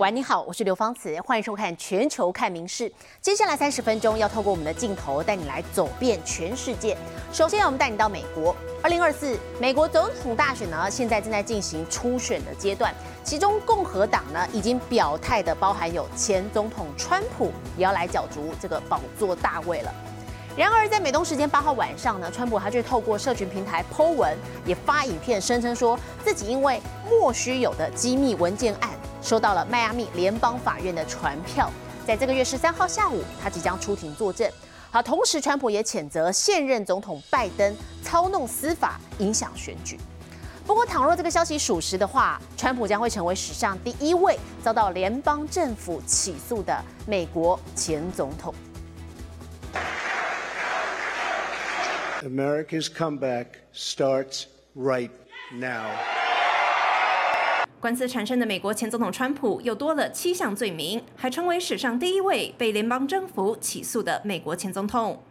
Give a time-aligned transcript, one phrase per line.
[0.00, 2.88] 喂，你好，我是刘芳慈，欢迎收看《全球看名事》。
[3.20, 6.96] 接下来三十分钟要透过我们的镜头带你来走遍全世界。
[7.30, 8.56] 首先，我们带你到美国。
[8.82, 19.92] 二零二四美国总统大选呢，现在正在进行初选的阶段，其中共和党呢已经表态的包含有前总统川普也要来角逐这个宝座大位了。
[20.56, 28.88] 然而，在美东时间八号晚上呢，川普他却透过社群平台 Po 文，也发影片声称说自己因为莫须有的机密文件案。
[29.22, 31.70] 收到了迈阿密联邦法院的传票，
[32.06, 34.50] 在这个月十三号下午，他即将出庭作证。
[34.90, 39.98] 好，同时川普也谴责现任总统拜登操弄司法，影响选举。
[40.66, 46.76] 不过，倘若这个消息属实的话，川普将会成为史上第一位遭到联邦政府起诉的
[47.06, 48.54] 美国前总统。
[52.22, 54.44] America's comeback starts
[54.76, 55.10] right
[55.52, 55.90] now.
[57.80, 65.22] 官司产生的美国前总统川普又多了七项罪名，还成为史上第一位被联邦政府起诉的美国前总统。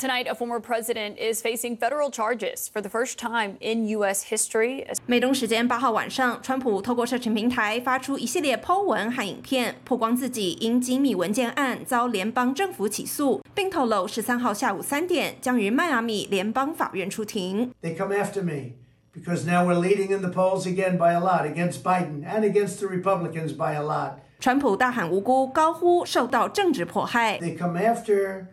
[0.00, 4.24] Tonight, a former president is facing federal charges for the first time in U.S.
[4.28, 4.84] history.
[5.06, 17.70] 美东时间八号晚上，川普透过社群平台发出一系列 Po 文和影片，曝光自己因机密文件案遭联邦政府起诉，并透露十三号下午三点将于迈阿密联邦法院出庭。
[17.80, 18.81] They come after me.
[19.13, 22.79] because now we're leading in the polls again by a lot against Biden and against
[22.79, 24.19] the Republicans by a lot.
[24.39, 27.39] 川普大喊无辜，高呼受到政治迫害。
[27.39, 28.47] They come after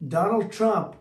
[0.00, 0.92] Donald Trump,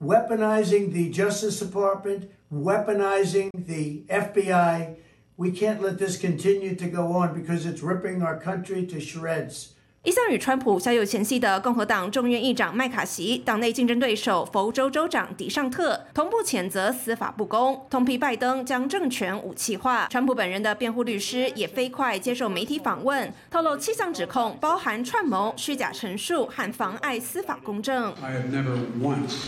[0.00, 4.96] weaponizing the Justice Department, weaponizing the FBI.
[5.36, 9.73] We can't let this continue to go on because it's ripping our country to shreds.
[10.05, 20.07] 一向与川普小有嫌隙的共和党众院议长麦卡锡，党内竞争对手佛州州长迪尚特同步谴责司法不公，痛批拜登将政权武器化。
[20.11, 28.13] 川普本人的辩护律师也飞快接受媒体访问，透露七项指控包含串谋、虚假陈述和妨碍司法公正。
[28.21, 29.47] I have never once,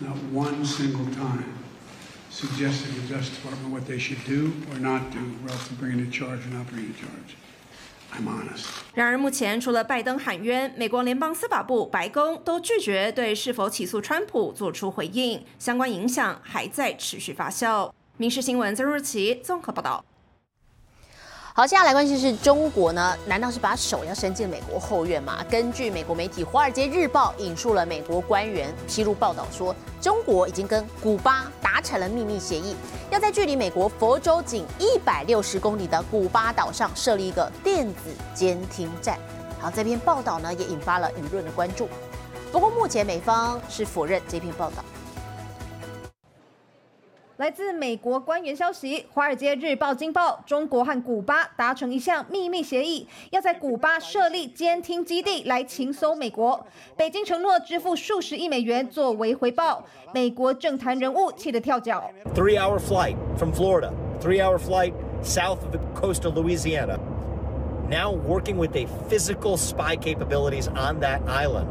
[0.00, 1.44] not one single time,
[2.30, 5.74] suggested to the Justice Department what they should do or not do, or else to
[5.82, 7.38] bring a charge or not bring a charge.
[8.94, 17.92] 然而，目前除了拜登喊冤，美国联邦司法部、白宫都拒绝对是否起诉川普做出回应，相关影响还在持续发酵。
[18.16, 20.04] 民事新闻曾若琪综合报道。
[21.58, 23.16] 好，接下来关系是中国呢？
[23.26, 25.44] 难道是把手要伸进美国后院吗？
[25.50, 32.76] 根据美国媒体《华尔街日报》引述了美国官员披露报道说，中国已经跟古巴达成了秘密协议，
[33.10, 39.18] 要在距离美国佛州仅一百六十公里的古巴岛上设立一个电子监听站。
[39.58, 41.88] 好，这篇报道呢也引发了舆论的关注。
[42.52, 44.84] 不过目前美方是否认这篇报道。
[47.38, 56.66] 来自美国官员消息，《华尔街日报》惊报，中国和古巴达成一项秘密协议，要在古巴设立监听基地来情搜美国。
[56.96, 62.10] 北京承诺支付数十亿美元作为回报，美国政坛人物气得跳脚。
[62.34, 66.98] Three-hour flight from Florida, three-hour flight south of the coast of Louisiana.
[67.88, 71.68] Now working with a physical spy capabilities on that island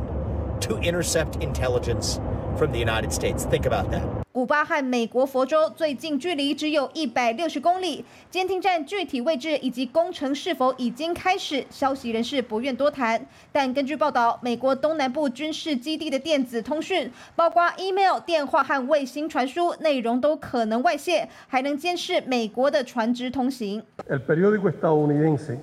[0.61, 2.21] to intercept intelligence
[2.57, 3.43] from the United States.
[3.43, 4.26] Think about that.
[4.37, 13.19] 古巴和美国佛州最近距离只有一百六十公里，监听站具体位置以及工程是否已经开始，消息人士不愿多谈。
[13.51, 23.81] 但根据报道，美国东南部军事基地的电子通讯，包括 email、电话和卫星传输内容都可能外泄，还能监视美国的船只通行。
[24.07, 25.57] El periódico estadounidense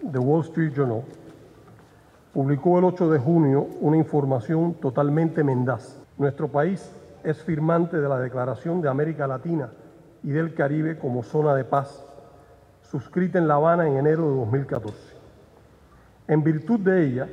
[0.00, 1.02] The Wall Street Journal
[2.32, 5.98] publicó el 8 de junio una información totalmente mendaz.
[6.16, 6.80] Nuestro país
[7.23, 9.69] es firmante de la Declaración de América Latina
[10.23, 12.03] y del Caribe como zona de paz,
[12.89, 14.95] suscrita en La Habana en enero de 2014.
[16.27, 17.27] En virtud de ella,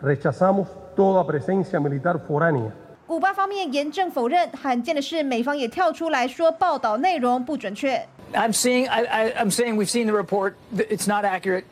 [0.00, 2.72] rechazamos toda presencia militar foránea
[3.06, 7.98] 古巴方面严正否认，罕见的是美方也跳出来说报道内容不准确。
[8.34, 10.56] I'm seeing, I, I, I'm saying we've seen the report.
[10.76, 11.64] It's not accurate.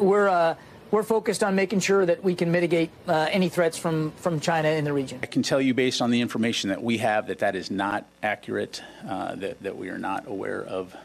[0.00, 0.54] We're uh,
[0.93, 4.69] we're focused on making sure that we can mitigate uh, any threats from, from China
[4.69, 5.19] in the region.
[5.23, 8.05] I can tell you, based on the information that we have, that that is not
[8.21, 10.95] accurate, uh, that, that we are not aware of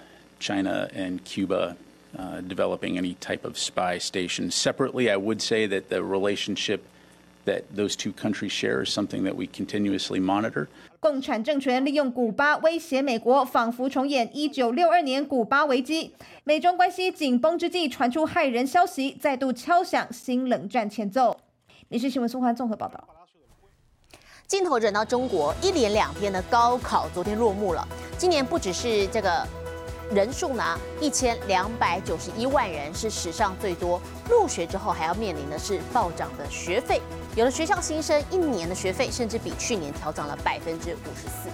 [0.41, 1.79] China and Cuba
[2.19, 4.51] uh, developing any type of spy station.
[4.51, 6.85] Separately, I would say that the relationship
[7.49, 10.69] that those two countries share is something that we continuously monitor.
[11.01, 16.13] 共产政权利用古巴威胁美国，仿佛重演一九六二年古巴危机。
[16.45, 21.39] 美中关系紧绷之际，传出骇人消息，再度敲响新冷战前奏。
[21.89, 23.03] 你是新闻宋欢综合报道。
[24.47, 27.87] 镜头转到中国，一连两天的高考昨天落幕了。
[28.17, 29.47] 今年不只是这个
[30.11, 34.01] 人数呢一千两百九十一万人，是史上最多。
[34.29, 37.01] 入学之后还要面临的是暴涨的学费，
[37.37, 41.49] 有的学校新生一年的学费甚至比去年调涨了百分之五十四。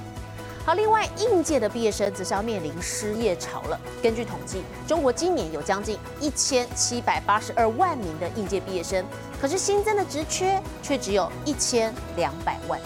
[0.64, 3.78] 好，另外应届的毕业生则是要面临失业潮了。
[4.02, 9.04] 根据统计，中国今年有将近一千七百八十二万名的应届毕业生，
[9.38, 12.80] 可是新增的职缺却只有一千两百万。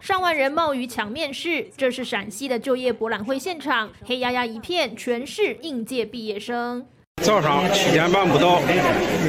[0.00, 6.86] 上万人冒雨抢面试，这是陕西的就业博览会现场，黑压压一片，全是应届毕业生。
[7.24, 8.60] 早上七点半不到，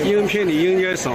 [0.06, 1.14] 应聘的应届生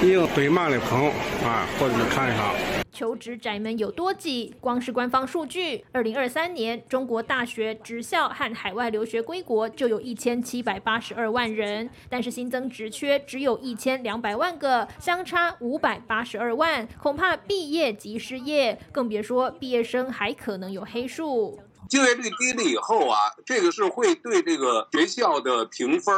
[0.00, 1.08] 已经堆满了棚
[1.44, 2.52] 啊，过去看一下。
[2.92, 4.54] 求职宅门有多挤？
[4.60, 21.58] 光是官方数据，二零二三年中国大学职校和海外留学归国就有一千七百八十二万人，但是新增职缺只有一千两百万个，相差五百八十二万，恐怕毕业即失业，更别说毕业生还可能有黑数。
[21.88, 26.14] 就业率低了以后啊，这个是会对这个学校的评分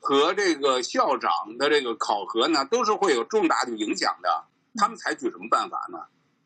[0.00, 4.44] 和这个校长的这个考核呢，都是会有重大的影响的。
[4.76, 5.98] 他们采取什么办法呢？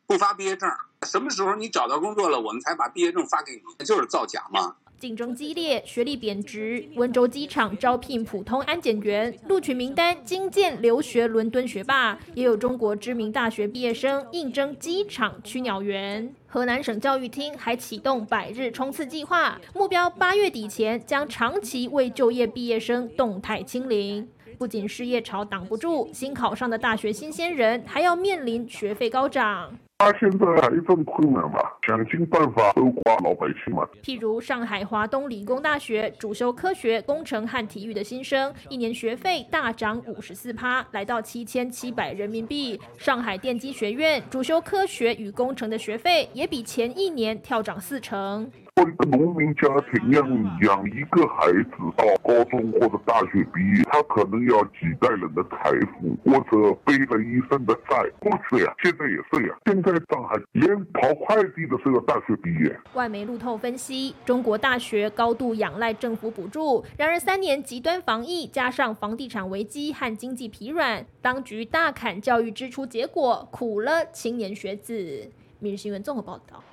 [0.05, 0.69] 不发毕业证，
[1.05, 4.75] 什么时候你找到工作了，我们才把毕业证发给你，就是造假嘛。
[4.99, 6.83] 竞争激烈，学历贬值。
[6.95, 16.33] 温州机场招聘普通安检员，录取名单精建留学伦敦学霸，也有中国知名大学毕业生应征机场驱鸟员。
[16.47, 24.27] 河南省教育厅还启动百日冲刺计划，目标八月底前将长期为就业毕业生动态清零。
[24.57, 29.77] 不仅失业潮挡不住，新考上的大学新鲜人还要面临学费高涨。
[29.99, 31.59] 他现在还这么困难嘛？
[31.87, 33.83] 想尽办法搜刮老百姓嘛。
[34.03, 42.79] 譬如上海华东理工大学主修科学、工程和体育的新生，一年学费大涨五十四趴，来到七千七百人民币。
[42.99, 48.47] 上海电机学院主修科学与工程的学费也比前一年跳涨四成。
[48.83, 50.21] 一个农民家庭要
[50.67, 58.03] 养一个孩子到高中或者大学毕业，他可能要几代人的财富，或者背了一生的债。
[58.19, 59.55] 不是呀，现在也是呀。
[59.65, 62.77] 现在上海连跑快递的都要大学毕业。
[62.93, 75.31] 外媒路透分析，中国大学高度仰赖政府补助，然而三年极端防疫加上房地产危机和经济疲软，当局大砍教育支出，结果苦了青年学子。
[75.59, 76.63] 每日新闻综合报道。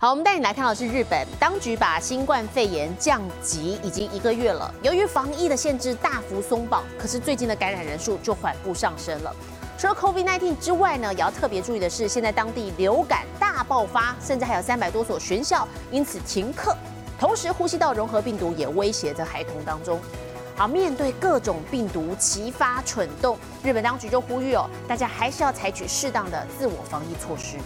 [0.00, 4.72] 好，我们带你来看到是日本当局把新冠肺炎降级已经一个月了。
[4.80, 9.34] 由于防疫的限制大幅松绑，可是最近的感染人数就缓步上升了。
[9.76, 16.76] 除了 COVID-19 之外呢，也要特别注意的是，现在当地流感大爆发，甚至还有三百多所学校因此停课。
[17.18, 19.98] 同时，呼吸道融合病毒也威胁着孩童当中。
[20.54, 27.56] 好，面对各种病毒齐发蠢动，日本当局就呼吁哦，大家还是要采取适当的自我防疫措施。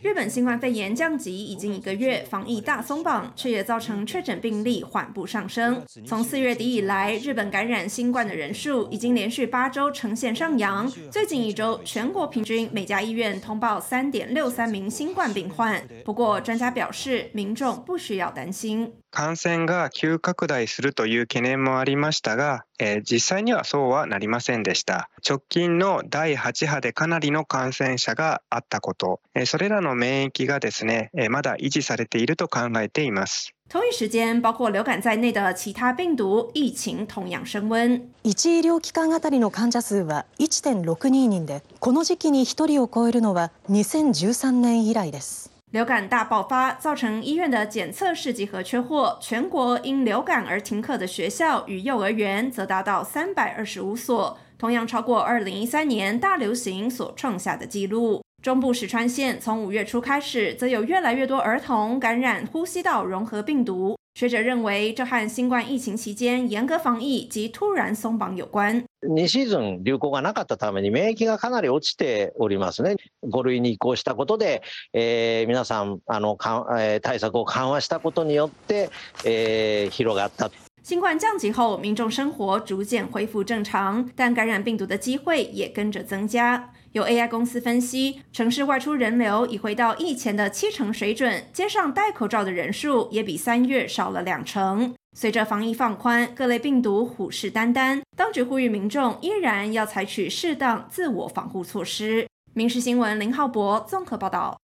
[0.00, 5.84] 日本新冠肺炎降级已经一个月，防疫大松绑，却也造成确诊病例缓步上升。
[6.06, 10.90] 从四月底以来，日本感染新冠的人数已经连续八周呈现上扬。
[11.10, 15.82] 最近一周，全国平均每家医院通报三点六三名新冠病患。
[16.04, 18.92] 不过，专家表示，民众不需要担心。
[19.10, 22.66] 感染が急拡大するという懸念もありましたが、
[23.02, 25.08] 実際にはそうはなりませんでした。
[25.26, 33.52] 直近の第8波でかなりの感染者があったこと、それらの 免疫がですね、まだ維持されていると考えています。
[33.68, 38.08] 同一时间，包括流感在内的其他病毒疫情同样升温。
[38.24, 45.50] 1医療機関あたりの患者数は1.62人で、この時期に1人を超えるのは2013年以来です。
[45.72, 49.18] 流感大爆发，造成医院的检测试剂盒缺货。
[49.20, 58.22] 全国因流感而停课的学校与幼儿园则达到三百二十五所，同样超过二零一三年大流行所创下的纪录。
[58.42, 63.96] 中部石川县从五月初开始，则有越来越多儿童感染呼吸道融合病毒。
[64.14, 68.82] 学者认为，这和新冠疫情期间严格防疫及突然松绑有关。
[69.02, 72.96] 2シーズン流行がなかったために免疫がかなり落ちておりますね。
[73.24, 74.62] 5類に移行したことで、
[74.94, 78.88] えー、皆さんあのか、えー、対策を緩和したことによって、
[79.26, 80.50] えー、広がった。
[80.82, 86.72] 新冠降级后，民众生活逐渐恢复正常，但感染病毒的机会也跟着增加。
[86.93, 94.93] 有 AI 公司分析，城市外出人流已回到疫前的七成水准，街上戴口罩的人数也比三月少了两成。
[95.17, 102.27] 随着防疫放宽，各类病毒虎视眈眈，当局呼吁民众依然要采取适当自我防护措施。
[102.53, 104.60] 民事新闻林浩博综合报道。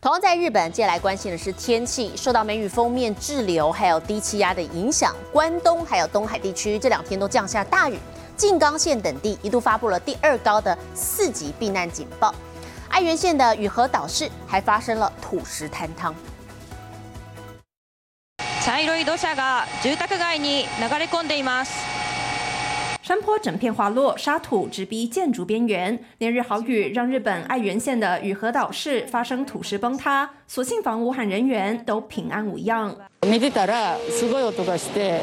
[0.00, 2.12] 同样在日本，接下来关心的是天气。
[2.16, 7.98] 受到梅雨封面滞留还有低气压的影响，关东还有东海地区这两天都降下大雨，
[8.36, 12.34] 静冈县等地一度发布了第二高的四级避难警报。
[12.88, 16.14] 爱媛县的雨河岛市还发生了土石坍塌。
[18.62, 21.99] 茶色い土砂が住宅街に流れ込んでいます。
[23.10, 25.98] 山坡整片滑落，沙土直逼建筑边缘。
[26.18, 32.96] 连日豪雨让日本爱媛县的雨河岛市发生土石崩塌，所幸房屋和人员都平安无恙。
[33.22, 35.20] 見てたらすごい音がして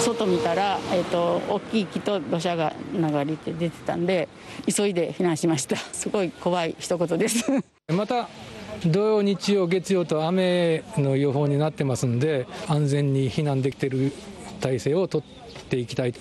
[0.00, 4.28] 外見たらえっと大きい木と土砂が流れて出てたんで
[4.66, 5.76] 急いで避難しました。
[5.76, 7.44] すごい怖い一言です。
[7.88, 8.28] また
[8.84, 14.12] 土曜日曜月曜と雨の予報になってますんで安全に避難できている
[14.60, 16.14] 体制を取っていきたい。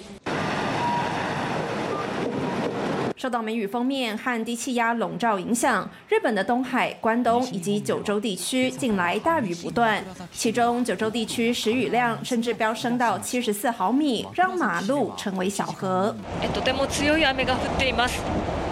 [3.20, 10.04] 受到梅雨封面和低气压笼罩影响，日本的东海、关东以及九州地区近来大雨不断，
[10.34, 16.16] 其中九州地区时雨量甚至飙升到七十四毫米，让马路成为小河。
[16.54, 18.20] とても強い雨が降っています。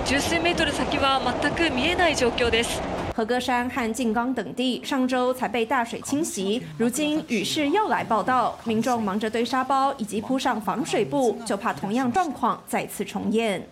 [0.06, 2.82] 十数メートル先は全く見えない状況です。
[3.16, 13.66] 和歌山和静冈等地上周才被大水侵袭，如今雨势又来报道，民众忙着堆沙包以及铺上防水布，就怕同样状况再次重演。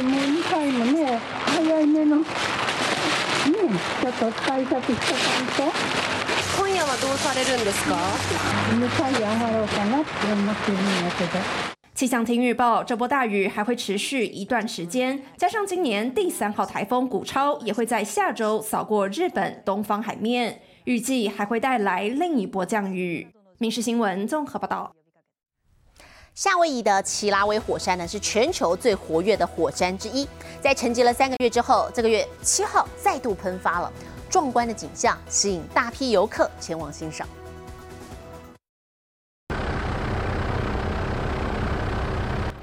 [0.00, 5.72] もう2回もね早い目のねちょっと対策しとかんと
[6.58, 7.94] 今夜はどうされるんですか
[8.72, 23.26] 2回上がろうかなって思ってるんやけど气象厅预报，这波大雨还会持续一段时间，加上今年第三号台风古超也会在下周扫过日本东方海面，预计还会带来另一波降雨。
[23.56, 24.92] 民事新闻综合报道。
[26.41, 30.27] 夏威夷的奇拉威火山呢，是全球最活跃的火山之一。
[30.59, 33.93] 在沉寂了三个月之后，这个月七号再度喷发了，
[34.27, 37.27] 壮观的景象吸引大批游客前往欣赏。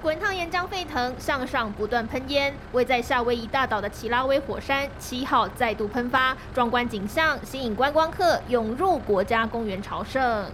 [0.02, 2.52] 滚烫岩浆沸腾，向上不断喷烟。
[2.72, 10.50] 位在夏威夷大岛的奇拉威火山七号再度喷发，壮观景象吸引观光客涌入国家公园朝圣。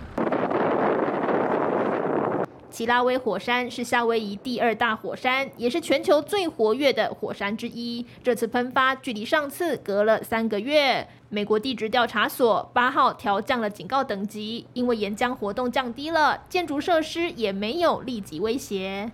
[2.74, 8.04] 奇拉威火山是夏威夷第二大火山，也是全球最活跃的火山之一。
[8.20, 11.06] 这次喷发距离上次隔了三个月。
[11.28, 19.12] 美国地质调查所八号调降了警告等级，因为岩浆活动降低了，建筑设施也没有立即威胁。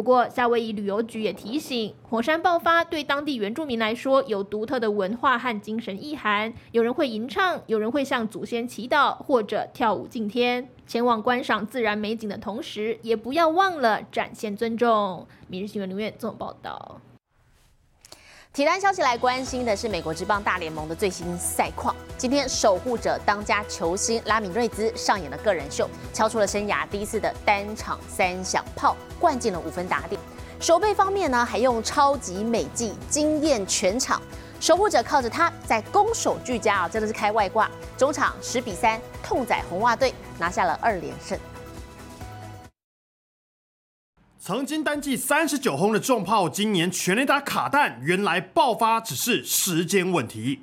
[0.00, 6.54] 不过，夏威夷旅游局也提醒，火山爆发对当地原住民来说有独特的文化和精神意涵。
[6.72, 10.66] 有人会吟唱，有人会向祖先祈祷，或者跳舞敬天。
[10.86, 15.26] 前往观赏自然美景的同时，也不要忘了展现尊重。
[15.48, 17.02] 明日新闻留言做报道。
[18.52, 21.94] 体坛消息来关心的是美国职棒大联盟的最新赛况。
[22.18, 30.20] 今天守护者当家球星拉米瑞兹上演了个人秀，敲出了生涯第一次的单场三响炮，灌进了五分打点。
[30.58, 34.20] 守备方面呢，还用超级美技惊艳全场。
[34.58, 37.70] 守护者靠着他在攻守俱佳啊，真的是开外挂。
[37.96, 41.38] 中场十比三痛宰红袜队，拿下了二连胜。
[44.42, 50.60] 曾经单季三十九轰的重炮，今年全垒打卡弹，原来爆发只是时间问题。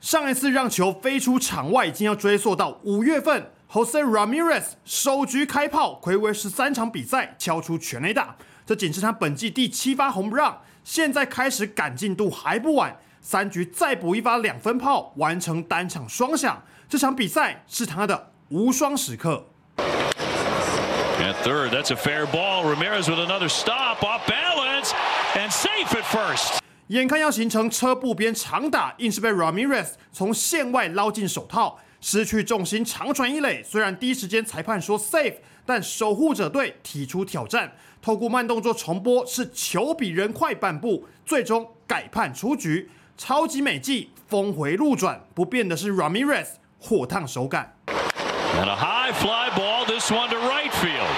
[0.00, 16.62] 上一次让球飞出场外，已经要追溯到五月份，Jose Ramirez 首局开炮，暌违十三场比赛敲出全垒打，这仅是他本季第七发红不让，现在开始赶进度还不晚，三局再补一发两分炮，完成单场双响。
[16.88, 19.44] 这场比赛是他的无双时刻。
[19.76, 22.64] At third, that's a fair ball.
[22.64, 24.92] Ramirez with another stop, off balance,
[25.34, 26.60] and safe at first.
[26.86, 33.62] 眼看要形成车步边长打，硬是被 Ramirez 从线外捞进手套，失去重心，长传一垒。
[33.62, 35.34] 虽然第一时间裁判说 safe，
[35.66, 42.90] 但守护者队提出挑战，透过慢动作重播，是球比人快半步，最终改判出局。
[43.18, 46.46] 超级美技峰回路转，不变的是 Ramirez。
[46.78, 47.74] 火烫手感。
[47.86, 51.08] And a high fly ball, this one to right field.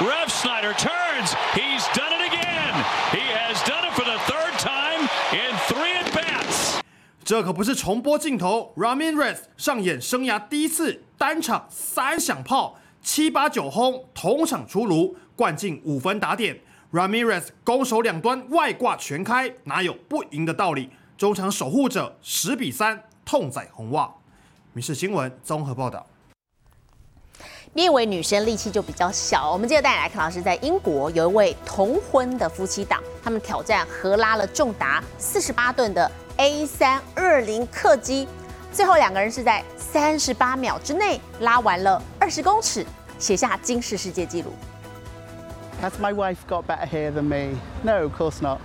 [0.00, 1.34] Rev Snyder turns.
[1.52, 2.74] He's done it again.
[3.12, 5.02] He has done it for the third time
[5.32, 6.80] in three at bats.
[7.22, 16.58] 这可不是重播镜头，Ramirez 上演生涯第一次单场三响炮，七八九轰同场出炉，灌进五分打点。
[16.92, 20.90] Ramirez 攻守两端外挂全开，哪有不赢的道理？
[21.18, 24.10] 中场守护者十比三痛宰红袜。
[24.80, 26.06] 民事新闻综合报道。
[27.74, 29.52] 你以为女生力气就比较小？
[29.52, 38.26] 我们接着带你来看，老师在英国有一位同婚的夫妻档，他们挑战合拉了重达四十八吨的 A 三二零客机，
[38.72, 42.82] 最后两个人是在三十八秒之内拉完了二十公尺，
[43.18, 44.50] 写下惊世世界纪录。
[45.82, 47.58] Has my wife got better hair than me?
[47.82, 48.60] No, of course not.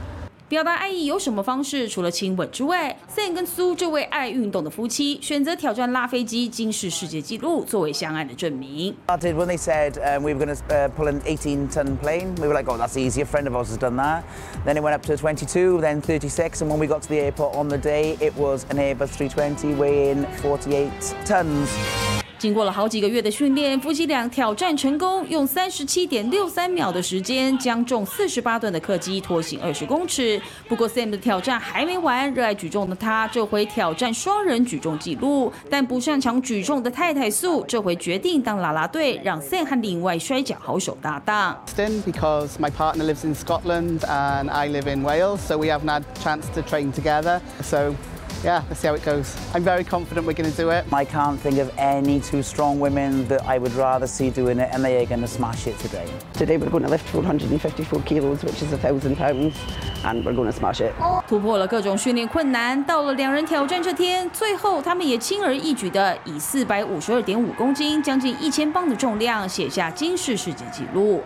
[0.48, 1.90] 表达爱意有什么方式？
[1.90, 8.96] 除了亲吻之外，Sam 跟苏这位爱运动的夫妻选择挑战拉飞机金氏世界纪录，作为相爱的证明。
[9.08, 12.36] Started when they said um, we were going to uh, pull an 18-ton plane.
[12.36, 13.22] We were like, oh, that's easy.
[13.22, 14.24] A friend of ours has done that.
[14.66, 17.56] Then it went up to 22, then 36, and when we got to the airport
[17.56, 20.92] on the day, it was an Airbus 320 weighing 48
[21.26, 22.15] tons.
[22.46, 30.40] 经过了好几个月的训练，夫妻俩挑战成功，用三十七点六三秒的时间将重四十八吨的客机拖行二十公尺。
[30.68, 41.60] 不过 Sam 的挑战还没完，热爱举重的他这回挑战双人举重纪录，但不擅长举重的太太素这回决定当啦啦队，让 Sam 和另外摔跤好手搭档。
[41.76, 46.44] Because my partner lives in Scotland and I live in Wales, so we have not chance
[46.54, 47.42] to train together.
[47.64, 47.96] So
[48.45, 49.37] yeah, let's see how it goes.
[49.55, 50.87] I'm very confident we're going to do it.
[50.93, 54.71] I can't think of any two strong women that I would rather see doing it,
[54.73, 56.07] and they are going to smash it today.
[56.33, 59.59] Today we're going to lift 454 kilos, which is a thousand pounds,
[60.05, 60.95] and we're going to smash it.
[61.29, 71.23] 突破了各种训练困难，到了两人挑战这天，最后他们也轻而易举的以四百五十二点五公斤，将近一千磅的重量写下金氏世界纪录。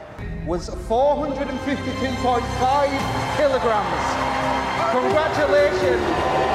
[0.47, 2.89] Was 452.5
[3.39, 4.05] kilograms.
[4.93, 6.48] Congratulations.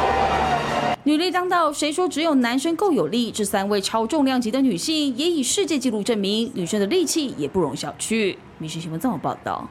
[1.06, 3.30] 女力当道，谁说只有男生够有力？
[3.30, 8.32] 这三位超重量级的女性也以世界纪录证明，女生的力气也不容小觑。
[8.56, 9.68] 《民事新闻》这么报道。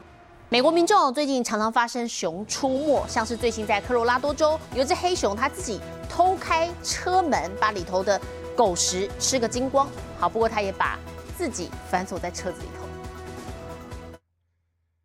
[0.48, 8.20] 美国民众最近常常发生熊出没，像是最近在科罗拉多州有只黑熊，它自己偷开车门，把里头的
[8.54, 9.88] 狗食吃个精光。
[10.20, 10.96] 好，不过它也把
[11.36, 12.83] 自己反锁在车子里头。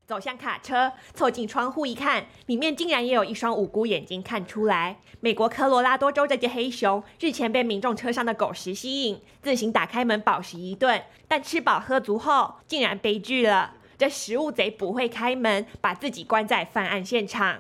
[0.10, 4.98] 走向卡车，凑近窗户一看，里面竟然也有一双无辜眼睛看出来。
[5.20, 13.75] 美国科罗拉多州这只黑熊日前被民众车上的狗食吸引，自行打开门饱食一顿，但吃饱喝足后，竟然悲剧了。
[14.00, 17.60] 这食物贼不会开门，把自己关在犯案现场。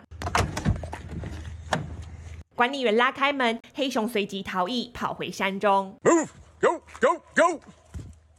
[2.55, 5.95] 管理员拉开门，黑熊随即逃逸，跑回山中。
[6.01, 6.25] go
[6.59, 7.59] go, go, go!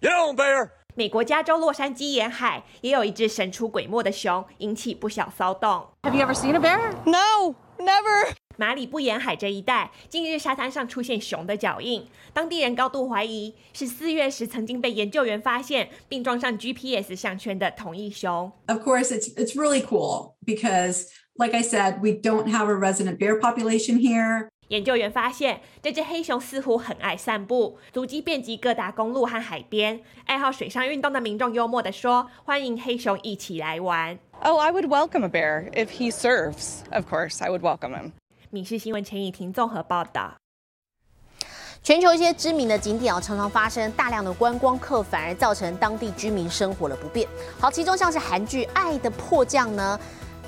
[0.01, 0.80] Get on, bear!
[1.00, 5.88] 美国加州洛杉矶沿海也有一只神出鬼没的熊，引起不小骚动。
[6.04, 6.93] Have you ever seen a bear?
[7.06, 8.34] No, never.
[8.58, 18.50] 马里布沿海这一带，近日沙滩上出现熊的脚印，当地人高度怀疑是四月时曾经被研究员发现并装上 GPS 项圈的同一熊。
[18.67, 23.38] Of course, it's it's really cool because, like I said, we don't have a resident bear
[23.41, 24.48] population here.
[24.70, 30.00] 研究员发现，这只黑熊似乎很爱散步，足迹遍及各大公路和海边。
[30.26, 36.83] 爱好水上运动的民众幽默地说：“欢迎黑熊一起来玩。” Oh, I would welcome a bear if he serves.
[36.92, 38.12] Of course, I would welcome him.
[38.50, 40.35] 闽事新闻陈以婷综合报道。
[41.83, 47.26] 全球一些知名的景点啊，常常发生大量的观光客，反而造成当地居民生活的不便。
[47.59, 49.98] 好，其中像是韩剧《爱的迫降》呢。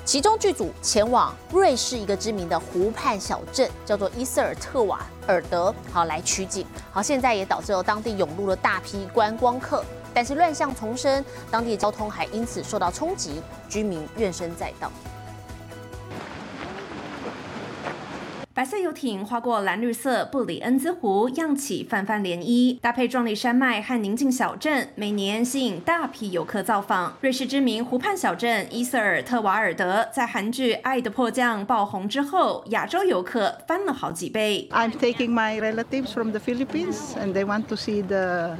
[0.05, 6.67] 其中剧组前往瑞士一个知名的湖畔小镇，叫做伊瑟尔特瓦尔德，好来取景。
[6.91, 14.91] 好，现在也导致了当地涌入了大批观光客，但是乱象丛生，当地交通还因此受到冲击，居民怨声载道。
[18.55, 27.17] 白色游艇划过蓝绿色布里恩兹湖，漾起泛泛涟漪，搭配壮丽山脉和宁静小镇，每年吸引大批游客造访。
[27.21, 34.69] 瑞士知名湖畔小镇伊瑟尔特瓦尔德，在韩剧《爱的迫降》爆红之后，亚洲游客翻了好几倍。
[34.71, 38.55] I'm taking my relatives from the Philippines, and they want to see the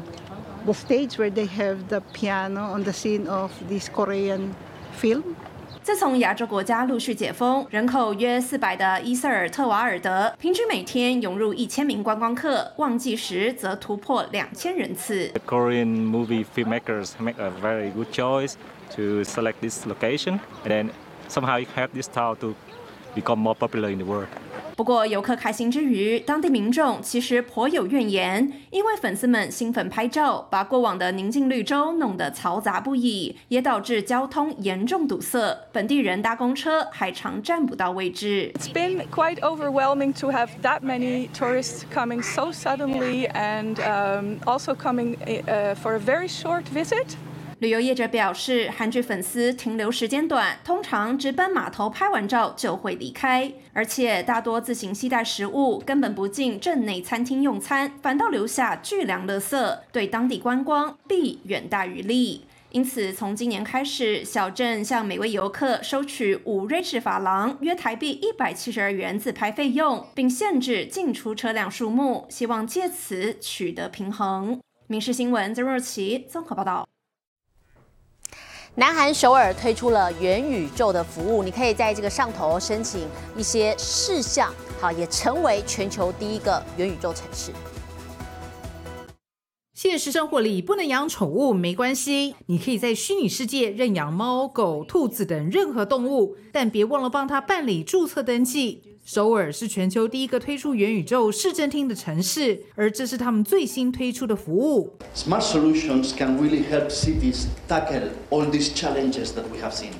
[0.65, 4.55] the stage where they have the piano on the scene of this Korean
[4.99, 5.35] film.
[5.83, 15.27] 自从亚洲国家陆续解封，人口约四百的伊塞尔特瓦尔德，平均每天涌入一千名观光客，旺季时则突破两千人次。
[15.33, 18.53] The Korean movie filmmakers make a very good choice
[18.95, 20.89] to select this location, and then
[21.27, 22.55] somehow you have this town to
[23.15, 24.27] become more popular in the world.
[24.75, 35.55] 不过，游客开心之余，当地民众其实颇有怨言，因为粉丝们兴奋拍照，把过往的宁静绿洲弄得嘈杂不已，也导致交通严重堵塞。
[35.71, 38.51] 本地人搭公车还常占不到位置。
[38.55, 43.75] It's been quite overwhelming to have that many tourists coming so suddenly and
[44.45, 45.15] also coming
[45.75, 47.15] for a very short visit.
[47.63, 62.43] 旅游业者表示，韩剧粉丝停留时间短，通常直奔码头拍完照就会离开，而且大多自行携带食物，根本不进镇内餐厅用餐，反倒留下巨量垃圾，对当地观光弊远大于利。
[62.71, 74.59] 因此，从今年开始，小镇向每位游客收取五瑞士法郎（约台币一百七十二元）自拍费用，并限制进出车辆数目，希望借此取得平衡。
[74.87, 76.85] 民事新闻曾若琪综合报道。
[78.75, 83.07] 南韩首尔推出了元宇宙的服务，你可以在这个上头申请
[83.37, 87.51] 一些事项，好，也成为全球第一个元宇宙城市。
[89.75, 98.92] 现实生活里不能养宠物没关系，你可以在虚拟世界认养猫、狗、兔子等任何动物，但别忘了帮它办理注册登记。
[99.05, 104.93] 首尔是全球第一个推出元宇宙市政厅的城市，而这是他们最新推出的服务。
[105.13, 109.91] Smart solutions can really help cities tackle all these challenges that we have seen.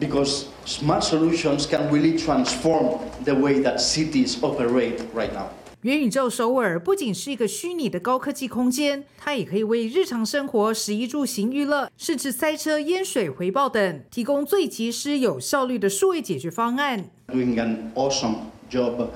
[0.00, 5.48] Because smart solutions can really transform the way that cities operate right now.
[5.82, 17.10] 元宇宙首尔不仅是一个虚拟的高科技空间，它也可以为日常生活、食衣住行、娱乐，甚至塞车、淹水、回报等，提供最及时、有效率的数位解决方案。
[17.31, 19.11] Doing an awesome job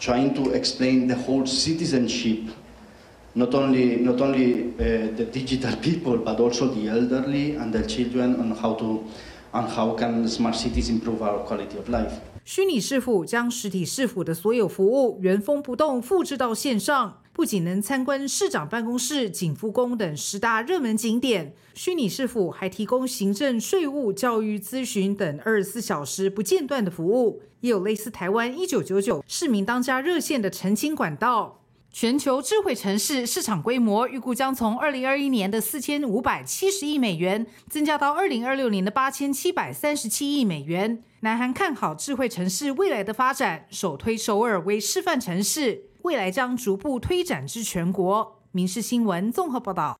[0.00, 2.50] trying to explain the whole citizenship,
[3.34, 8.50] not only not only the digital people, but also the elderly and the children on
[8.56, 9.04] how to
[9.52, 12.12] on how can smart cities improve our quality of life.
[12.44, 31.61] 虚拟市府将实体市府的所有服务原封不动复制到线上， 不仅能参观市长办公室、景福宫等十大热门景点，虚拟市府还提供行政、税务、教育、咨询等二十四小时不间断的服务，也有类似台湾一九九九市民当家热线的澄清管道。
[31.91, 41.03] 全球智慧城市市场规模预估将从二零二一年的四千五百七十亿美元增加到二零二六年的八千七百三十七亿美元。
[41.21, 48.39] 南韩看好智慧城市未来的发展，首推首尔为示范城市，未来将逐步推展至全国。
[48.53, 49.99] 民事新闻综合报道。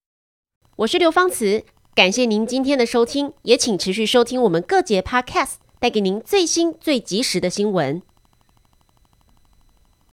[0.77, 8.01] 我是刘芳慈，感谢您今天的收听，也请持续收听我们各节 Podcast，带给您最新最及时的新闻。